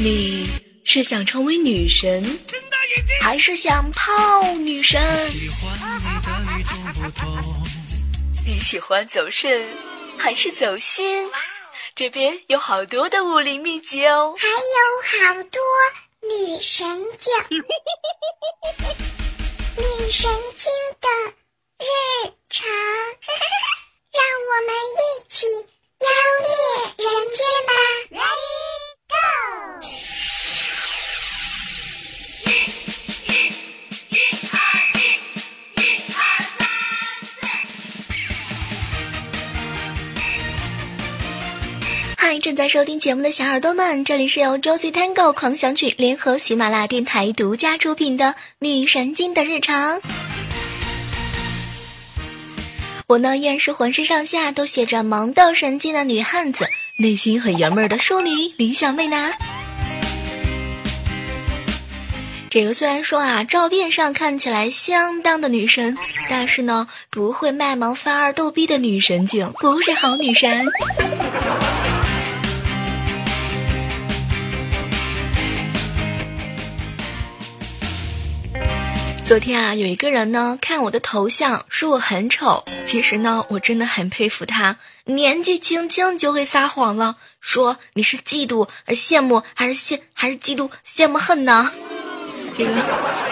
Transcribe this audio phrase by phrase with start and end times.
[0.00, 0.48] 你
[0.84, 2.38] 是想成为女神，
[3.20, 4.12] 还是想泡
[4.58, 5.02] 女神？
[8.46, 9.68] 你喜欢走肾，
[10.16, 11.28] 还是走心？
[11.96, 15.60] 这边有好多的武林秘籍哦，还有好多
[16.28, 16.86] 女神
[17.18, 17.62] 讲女
[20.12, 20.70] 神经
[21.00, 21.08] 的
[21.80, 21.86] 日
[22.48, 22.68] 常，
[24.14, 25.46] 让我们一起
[42.40, 48.26] 正在收听节目的小耳朵们，这里是由周 C Tango 狂想曲联合喜马拉雅电台独家出品的
[48.60, 50.00] 《女神经的日常》。
[53.08, 56.64] 我呢依然是浑身上下都写着萌豆神经的女汉子，
[57.00, 59.32] 内心很爷们儿的淑女李小妹呢。
[62.50, 65.96] 这个虽然说啊，照片上看起来相当的女神，
[66.30, 70.64] 但是呢，不会卖萌发二逗逼的女神经，不是好女神。
[79.28, 91.70] 昨天啊，有一个人呢看我的头像说我很丑，其实呢我真的很佩服他，年纪轻轻就会撒谎了，说你是嫉妒而羡慕，还是羡还是嫉妒羡慕恨呢？
[92.56, 92.72] 这个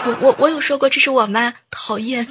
[0.05, 1.55] 我我我有说过这是我吗？
[1.71, 2.27] 讨厌。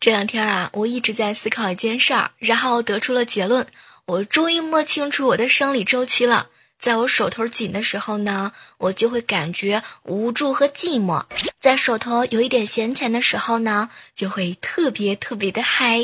[0.00, 3.66] 这两天啊，我一直在思考一件事儿，然后得出了结论，
[4.06, 6.46] 我终于摸清楚我的生理周期了。
[6.82, 11.24] 在我手头紧的时候呢，我就会感觉无助和寂寞；
[11.60, 16.00] 在手头有一点闲钱的时候呢，就会特别特别的嗨。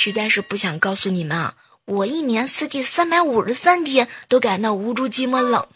[0.00, 5.66] 实在是不想告诉你们啊，我一年四季三百五十三天都感到无助、寂寞、冷。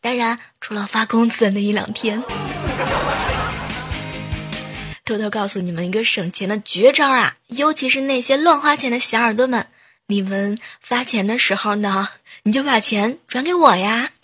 [0.00, 2.22] 当然，除了发工资的那一两天。
[5.04, 9.66] 偷偷告诉你们一个省钱的绝招啊，尤其是那些乱花钱的小耳朵们。
[10.06, 12.08] 你们发钱的时候呢，
[12.42, 14.10] 你就把钱转给我呀。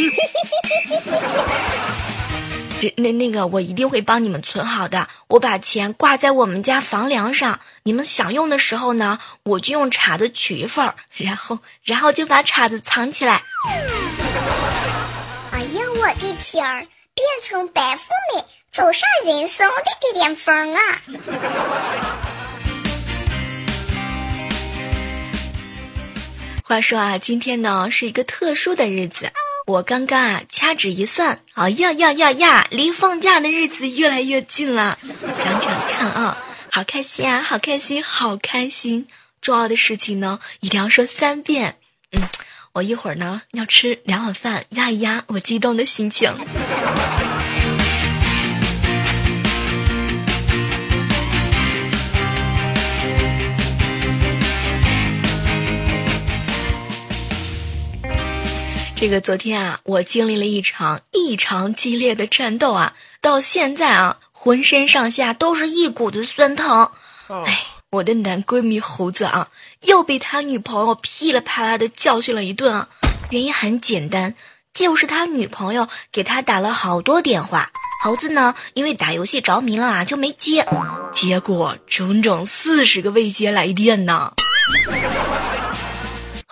[2.83, 5.09] 这那那个，我一定会帮你们存好的。
[5.29, 13.43] 我把钱挂在我们家房梁上，你们想用的时候呢，我就用叉子取一份儿，然后然后就把叉子藏起来。
[15.53, 18.03] 哎呀，我的天儿，变成白富
[18.35, 20.81] 美，走上人生的巅巅峰啊！
[26.71, 29.33] 话说啊，今天呢是一个特殊的日子，
[29.67, 34.97] 我刚刚啊掐指一算，哎呀呀呀呀，离放假的日子越来越近了。
[35.35, 36.39] 想想看啊，
[36.71, 39.09] 好开心啊，好开心，好开心！
[39.43, 41.75] 重要的事情呢，一定要说三遍。
[42.13, 42.23] 嗯，
[42.75, 46.33] 我一会儿呢要吃两碗饭，压一压我激动的心情。
[59.01, 66.91] 这个昨天啊，我经历了一场异常激烈的战斗啊，到现在啊，浑身上下都是一股子酸疼。
[67.47, 69.49] 哎，我的男闺蜜猴子啊，
[69.85, 72.89] 又被他女朋友噼里啪啦的教训了一顿啊。
[73.31, 74.35] 原因很简单，
[74.75, 77.71] 就是他女朋友给他打了好多电话，
[78.05, 80.67] 猴子呢，因为打游戏着迷了啊，就没接，
[81.11, 84.35] 结果整整四十个未接来电呢。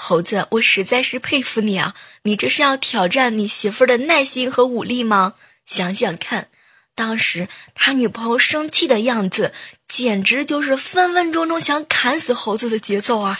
[0.08, 1.94] 猴子，我实在是佩服你啊！
[2.22, 5.34] 你这是要挑战你媳妇儿的耐心和武力吗？
[5.66, 6.48] 想想看，
[6.94, 9.52] 当时他女朋友生气的样子，
[9.86, 13.38] 简直就是分分钟钟想砍死猴子的节奏啊！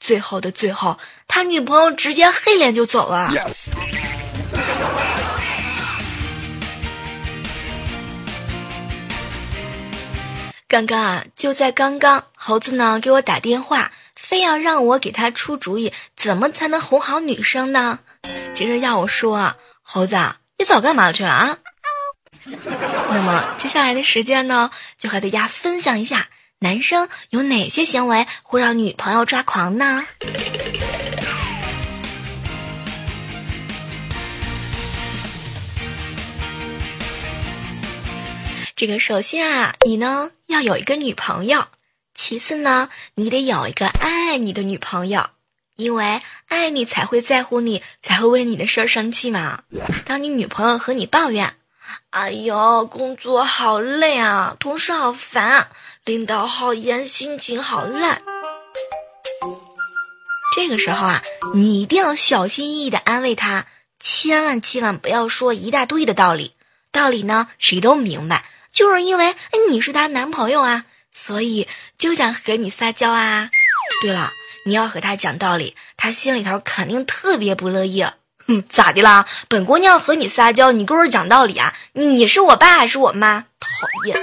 [0.00, 3.30] 最后的最后，他女朋友直接黑脸就走了。
[10.66, 13.92] 刚刚啊，就在刚刚，猴子呢给我打电话。
[14.16, 18.00] 非要让我给他出主意，怎么才能哄好女生呢？
[18.54, 20.16] 其实要我说啊，猴子，
[20.58, 21.58] 你早干嘛去了啊？
[22.48, 26.28] 那么接下来的时间呢，就和大家分享一下，
[26.60, 30.06] 男生有哪些行为会让女朋友抓狂呢？
[38.74, 41.66] 这个首先啊，你呢要有一个女朋友。
[42.16, 45.28] 其次呢，你得有一个爱你的女朋友，
[45.76, 49.62] 因为爱你才会在乎你，才会为你的事儿生气嘛。
[50.04, 51.54] 当你女朋友和你抱怨
[52.10, 55.68] ：“哎呦，工作好累啊，同事好烦，
[56.04, 58.22] 领导好严，心情好烂。”
[60.56, 61.22] 这个时候啊，
[61.54, 63.66] 你一定要小心翼翼的安慰他，
[64.00, 66.54] 千万千万不要说一大堆的道理。
[66.90, 69.36] 道理呢，谁都明白，就是因为
[69.68, 70.86] 你是他男朋友啊，
[71.18, 71.66] 所以
[71.98, 73.50] 就想和你撒娇啊。
[74.02, 74.32] 对了，
[74.66, 78.04] 你要和他讲道理，他心里头肯定特别不乐意。
[78.46, 79.26] 哼，咋的啦？
[79.48, 81.74] 本姑娘和你撒娇，你给我讲道理啊？
[81.94, 83.46] 你你是我爸还是我妈？
[83.58, 83.68] 讨
[84.06, 84.16] 厌。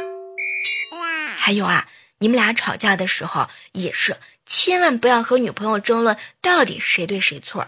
[1.38, 1.88] 还有啊，
[2.19, 4.16] 你们俩吵架的时候也是。
[4.45, 7.68] 千万不要和女朋友争论到底谁对谁错，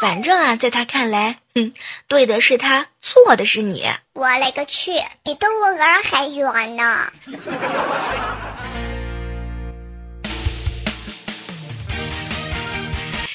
[0.00, 1.74] 反正啊，在他看来，嗯，
[2.08, 3.84] 对的是他，错的是你。
[4.14, 4.92] 我勒个去，
[5.22, 7.12] 比动物园还远呢！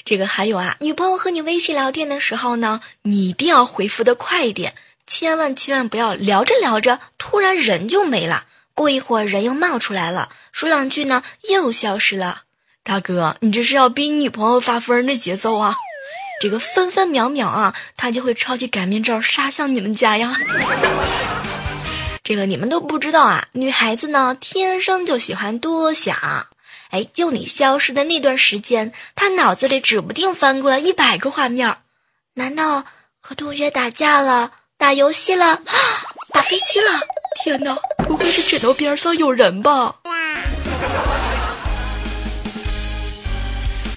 [0.03, 4.73] 这个还有啊，女朋友和你微信聊天的时候呢，你一定要回复的快一点，
[5.05, 12.41] 千万千万不要聊着聊着突然人就没了，过一会儿人又冒出来了，说两句呢又消失了。
[12.83, 15.75] 大哥，你这是要逼你女朋友发疯的节奏啊！
[16.41, 20.35] 这个分分秒秒啊，他就会抄起擀面杖杀向你们家呀！
[22.23, 26.47] 这个你们都不知道啊，女孩子呢天生就喜欢多想。
[26.91, 31.77] 哎，就你消失的那段时间，她脑子里指不定翻过了一百个画面。
[32.35, 32.83] 难道
[33.21, 35.61] 和同学打架了，打游戏了，
[36.33, 36.99] 打飞机了？
[37.43, 39.95] 天哪，不会是枕头边上有人吧？
[40.03, 40.13] 哇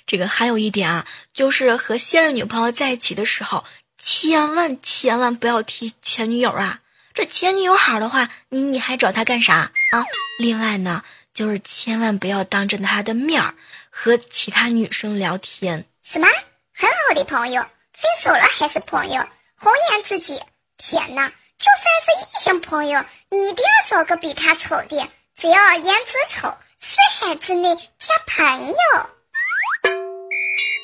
[0.09, 3.65] 这个还有一点啊，就是和现任女朋友在一起的时候，
[4.03, 6.81] 千万千万不要提前女友啊！
[7.13, 10.07] 这前女友好的话，你你还找她干啥啊？
[10.41, 13.55] 另外呢，就是千万不要当着她的面儿
[13.91, 15.85] 和其他女生聊天。
[16.03, 16.27] 什么？
[16.75, 17.61] 很好的朋友，
[17.93, 19.23] 分手了还是朋友？
[19.57, 20.41] 红颜知己？
[20.79, 21.29] 天哪！
[21.59, 25.07] 就算是异性朋友，你一定要找个比他丑的，
[25.37, 26.49] 只要颜值丑，
[26.81, 28.75] 四海之内皆朋友。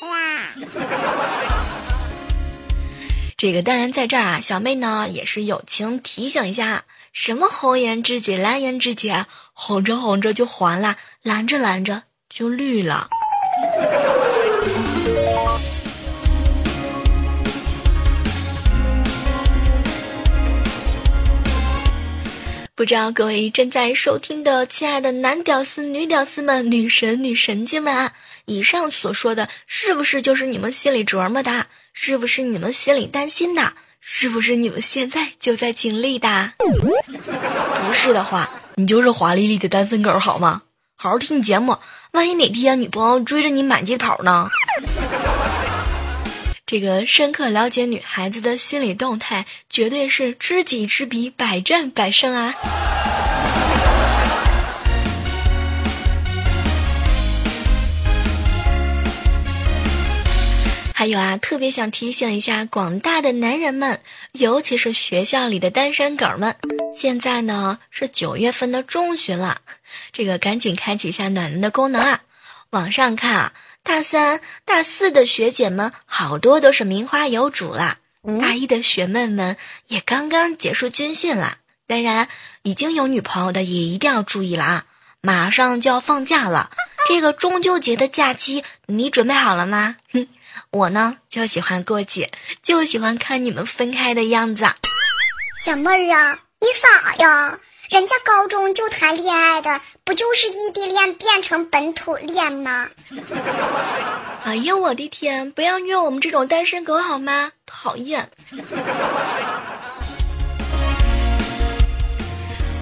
[3.37, 9.13] 这个当然在这儿啊，小妹呢也是友情提醒一下，什么红颜知己、蓝颜知己，
[9.53, 13.09] 哄着哄着就黄了，拦着拦着就绿了。
[22.75, 28.11] 不知道各位正在收听的亲爱的男屌丝、女屌丝们、女神、女神经们啊！
[28.45, 31.67] 以上所说的是不是就是你们心里琢磨的？
[31.93, 33.73] 是不是你们心里担心的？
[33.99, 36.51] 是不是你们现在就在经历的？
[36.59, 40.61] 不是的话，你就是华丽丽的单身狗好吗？
[40.95, 41.77] 好好听节目，
[42.11, 44.49] 万一哪天女朋友追着你满街跑呢？
[46.65, 52.53] 这个深刻了解女孩子的心理动态，绝对是知己知彼，百战百胜啊！
[60.97, 63.99] 还有啊，特别想提醒一下广大的男人们，
[64.31, 66.55] 尤其是学校里的单身狗们，
[66.95, 69.59] 现在呢是九月份的中旬了，
[70.13, 72.21] 这个赶紧开启一下暖男的功能啊！
[72.69, 73.53] 网上看啊，
[73.83, 77.97] 大三、大四的学姐们好多都是名花有主了，
[78.39, 79.57] 大一的学妹们
[79.87, 81.57] 也刚刚结束军训了。
[81.87, 82.29] 当然，
[82.61, 84.85] 已经有女朋友的也一定要注意了啊！
[85.19, 86.69] 马上就要放假了，
[87.09, 89.97] 这个中秋节的假期你准备好了吗？
[90.55, 90.61] 哼。
[90.71, 92.31] 我呢就喜欢过节，
[92.63, 94.65] 就喜欢看你们分开的样子。
[95.63, 97.59] 小妹儿啊，你傻呀？
[97.89, 102.89] 人家高中就谈恋爱的，不就是异地恋变成本土恋吗？
[104.43, 105.51] 哎呀，我的天！
[105.51, 107.51] 不要虐我们这种单身狗好吗？
[107.67, 108.27] 讨厌。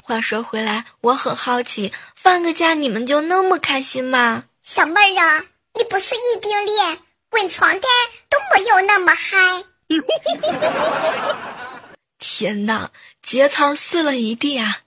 [0.02, 4.44] 话说回来，我很好奇，放个假你们就那么开心吗？
[4.62, 6.98] 小妹儿啊，你不是异地恋？
[7.34, 7.82] 滚床单
[8.30, 9.64] 都没有那么嗨！
[12.20, 12.90] 天哪，
[13.22, 14.78] 节操碎了一地啊！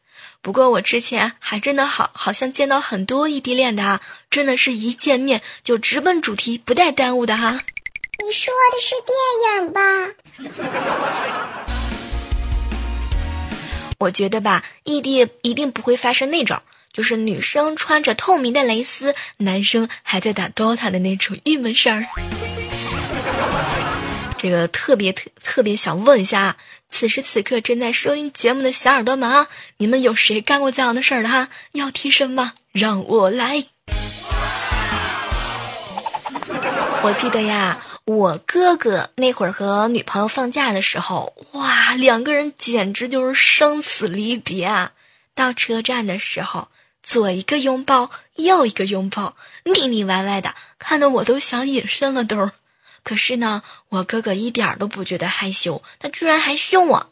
[0.42, 4.00] 不过我之前还真的好好像见到很多异地恋的啊，
[4.30, 7.60] 真的是一见面就直奔主题，不带耽误的哈。
[8.24, 9.14] 你说的是电
[9.58, 9.82] 影吧？
[14.00, 16.62] 我觉得吧，异地一定不会发生那种。
[16.98, 22.08] 就是女生穿着透明的蕾丝，男生还在打 DOTA 的那种郁闷事儿。
[24.40, 26.58] 这个特别特特别想问一下，
[26.90, 31.50] 此时此刻正在收听节目的小耳朵们啊，你们有谁干过这样的事儿的哈？
[31.72, 32.54] 要提升吗？
[32.72, 33.66] 让我来。
[37.04, 44.94] 我记得呀，我哥哥那会儿和女朋友放假的时候，哇，两个人简直就是生死离别啊！
[45.36, 46.70] 到车站的时候。
[47.08, 52.52] 左一个拥抱，右一个拥抱，腻腻歪歪的，看得我都想隐身了都。
[53.02, 57.10] 可是呢，我哥哥一点都不觉得害羞，他居然还凶我。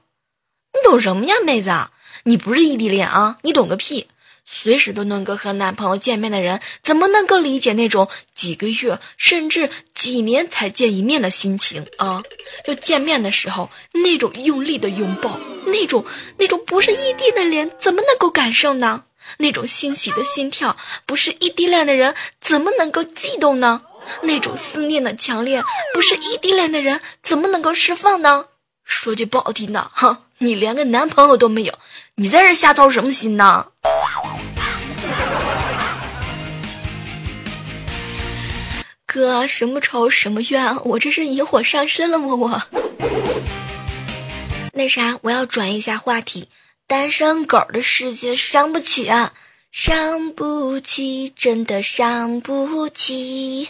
[0.74, 1.88] 你懂什么呀，妹子？
[2.24, 3.38] 你不是异地恋啊？
[3.44, 4.08] 你懂个屁！
[4.46, 12.22] 随时都能够和男朋友见面的人，怎么能够理解那种几个月甚至几年才见一面的心情啊？
[12.66, 16.06] 就见面的时候那种用力的拥抱，那种
[16.38, 19.05] 那种不是异地的脸，怎么能够感受呢？
[19.38, 23.82] 那种欣喜的心跳，不是异地恋的人怎么能够悸动呢？
[24.22, 25.64] 那种思念的强烈，
[25.94, 28.46] 不是异地恋的人怎么能够释放呢？
[28.84, 31.74] 说句不好听的，哈，你连个男朋友都没有，
[32.14, 33.66] 你在这瞎操什么心呢？
[39.08, 40.78] 哥，什么仇什么怨？
[40.84, 42.36] 我这是引火上身了吗？
[42.36, 42.62] 我
[44.74, 46.50] 那啥，我要转一下话题，
[46.88, 49.34] 单身狗的世界伤不起啊。
[49.72, 53.68] 伤不起，真的伤不起。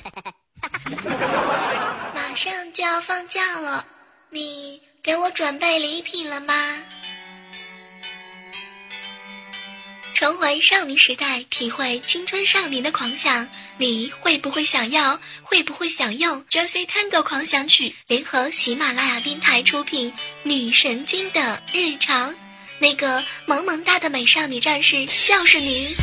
[2.14, 3.88] 马上就要放假了，
[4.30, 6.84] 你给我准备礼品了吗？
[10.14, 15.20] 重回少年时代，体会青春少年的狂想，你会不会想要？
[15.42, 20.12] 会不会想用《Josie Tango 狂想曲》联合喜马拉雅电台出品
[20.44, 22.32] 《女神经的日常》？
[22.80, 25.96] 那个萌萌哒的美少女战士就是你。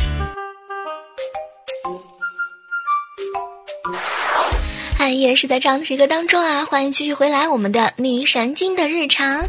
[5.14, 9.45] 依然是在这样的时刻当中啊，欢迎继续回来我们的女神经的日常。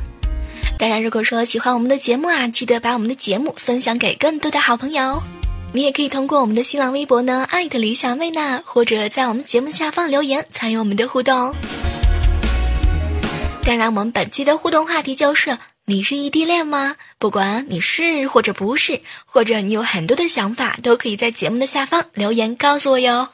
[0.77, 5.23] 当然，如果说喜欢我们的节目啊，记得把我们的节目分享给更多的好朋友。
[5.71, 11.55] 你也可以通过我们的新浪微博呢，艾特理想妹娜，或者在我们节目下方留言参与我们的互动。
[13.63, 15.57] 当然，我们本期的互动话题就是。
[15.85, 16.95] 你是异地恋吗？
[17.19, 23.27] 不管你是或者不是，或者你有很多的想法，都可以在节目的下方留言告诉我哟。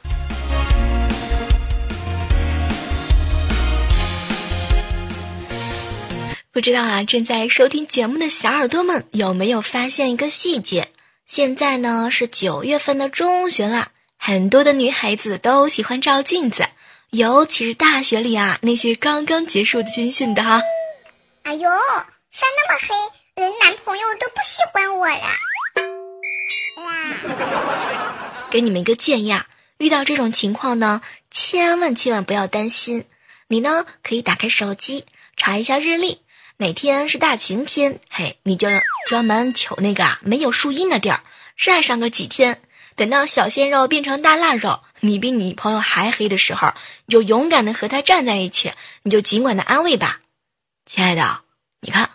[6.50, 10.88] 不知道啊，正在收听节目的小耳朵们有没有发现一个细节？
[11.26, 16.64] 现在呢是九月份的中旬了，很多的女孩子都喜欢照镜子，
[17.10, 20.60] 尤其是大学里啊那些刚刚结束的军训的哈。
[21.44, 21.70] 哎呦！
[22.30, 25.36] 晒那么黑，人男朋友都不喜欢我了。
[28.50, 33.04] 给你们一个建议啊，遇到这种情况呢，千万千万不要担心。
[33.48, 35.06] 你呢，可以打开手机
[35.36, 36.22] 查一下日历，
[36.58, 38.68] 哪天是大晴天，嘿，你就
[39.06, 41.24] 专门求那个啊没有树荫的地儿
[41.56, 42.62] 晒上个几天。
[42.94, 46.74] 等到小鲜肉变成大腊肉，你比女朋友还黑的时候，
[47.06, 48.72] 你就勇敢的和他站在一起，
[49.02, 50.20] 你就尽管的安慰吧，
[50.86, 51.40] 亲爱的，
[51.80, 52.10] 你看。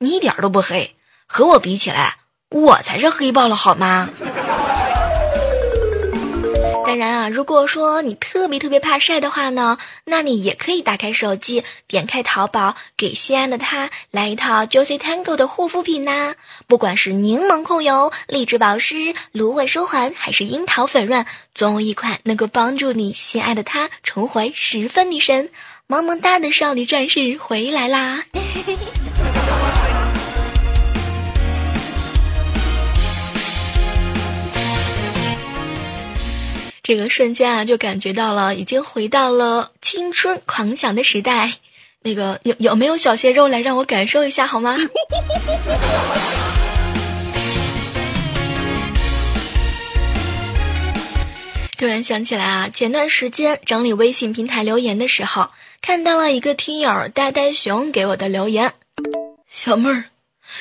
[0.00, 0.94] 你一点都不黑，
[1.26, 2.18] 和我比起来，
[2.50, 4.08] 我才是黑爆了，好吗？
[6.86, 16.36] 当然啊，如果说你特别特别怕晒的话呢，那你也可以打开手机，点开淘宝，给心爱的他来一套 Juicy Tango 的护肤品呐。
[16.68, 21.26] 不管是柠檬控油、荔枝保湿、芦荟舒缓，还是樱桃粉润，
[21.56, 25.50] 总有一款能够帮助你心爱的他重回十分女神、
[25.88, 28.22] 萌萌哒的少女战士回来啦！
[28.32, 28.76] 嘿嘿嘿
[36.88, 41.52] 这个瞬间啊，就感觉到了，已经回到了青春狂想的时代。
[42.00, 44.74] 那个有有没有小鲜肉来让我感受一下好吗？
[51.76, 55.50] 突然想起来啊，前段时间整理微信平台留言的时候，
[55.82, 58.72] 看到了一个听友呆呆熊给我的留言
[59.46, 60.04] ：“小妹儿，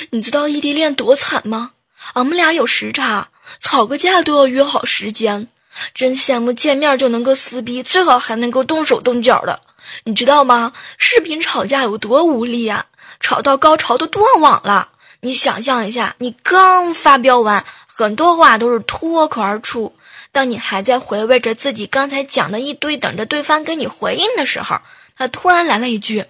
[0.09, 1.71] 你知道异地恋多惨吗？
[2.15, 3.29] 俺们俩有时差，
[3.61, 5.47] 吵个架都要约好时间。”
[5.93, 9.59] 真羡慕见面就能够撕逼，最好还能够动手动脚的，
[10.03, 10.73] 你知道吗？
[10.97, 12.85] 视频吵架有多无力呀？
[13.19, 14.89] 吵到高潮都断网了。
[15.21, 19.95] 你想象一下，你刚发飙完，很多话都是脱口而出。
[20.31, 24.79] 当你还在回味着自己刚才讲的一堆，等着对方给你回应的时候，
[25.17, 26.25] 他突然来了一句：“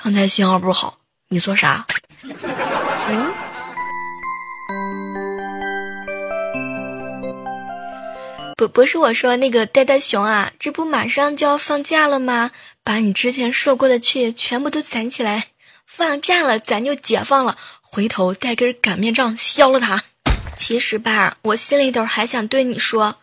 [0.00, 1.84] 刚才信号不好，你说啥？”
[3.10, 3.47] 嗯。
[8.58, 12.50] 不不是我说那个呆呆熊啊，这不马上就要放假了吗？
[12.82, 15.46] 把你之前受过的气全部都攒起来，
[15.86, 20.02] 放假了咱就解放了，回头带根擀面杖削了他。
[20.56, 23.18] 其实吧，我心里头还想对你说，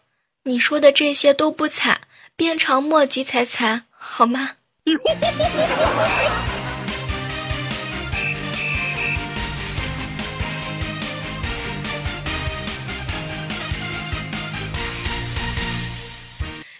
[0.45, 1.99] 你说的这些都不惨，
[2.37, 4.51] 鞭长莫及才惨，好吗？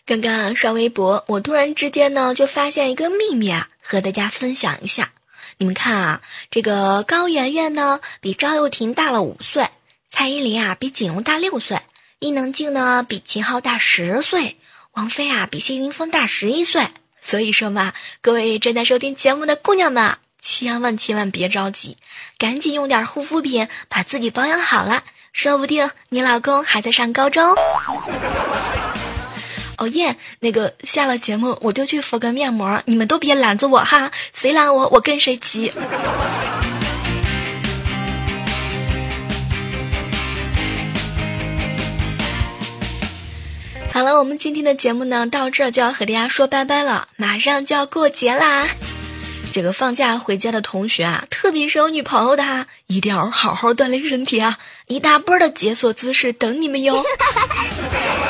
[0.08, 5.10] 刚刚刷微博，我突然之间呢就发现一个秘密啊，和大家分享一下。
[5.58, 6.22] 你们看啊，
[6.52, 9.68] 这个高圆圆呢比赵又廷大了五岁，
[10.12, 11.80] 蔡依林啊比锦荣大六岁，
[12.20, 14.58] 伊能静呢比秦昊大十岁，
[14.92, 16.88] 王菲啊比谢霆锋大十一岁。
[17.24, 21.98] 所以说嘛，各位正在收听节目的姑娘们，千万千万别着急，
[22.38, 27.56] 赶紧用点护肤品把自己保养好了，说不定你老公还在上高中。
[29.78, 30.16] 哦耶！
[30.40, 35.72] 那个下了节目我就去敷个面膜，你们都别拦着我哈，谁拦我我跟谁急。
[43.92, 48.68] 好了，我们今天的节目呢到这就要和大家说拜拜了，马上就要过节啦。
[49.54, 57.04] 这个放假回家的同学啊，特别是有女朋友的哈，一定要好好锻炼身体啊，一大波的解锁姿势等你们哟。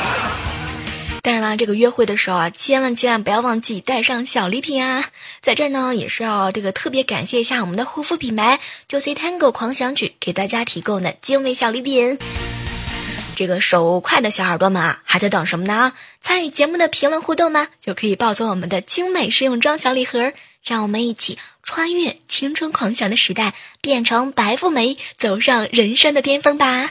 [1.26, 5.10] 当然啦，这个约会的时候啊，千万千万不要忘记带上小礼品啊！
[5.42, 12.16] 在这儿呢，也是要这个特别感谢一下我们的护肤品牌 Juicy Tango 狂想曲给大家提供的精美小礼品。
[13.34, 15.94] 这个手快的小耳朵们啊，还在等什么呢？
[16.20, 17.66] 参与节目的评论互动吗？
[17.80, 26.88] 就可以抱走我们的精美试用装小礼盒，让我们一起穿越青春狂想的时代，变成白富美，走上人生的巅峰吧！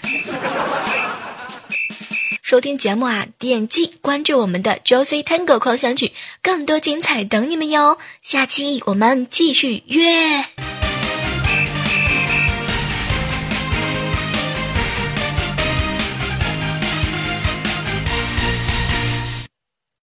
[2.45, 6.11] 收听节目啊，点击关注我们的 Josie Tango 狂想曲，
[6.43, 7.97] 更多精彩等你们哟！
[8.21, 10.45] 下期我们继续约。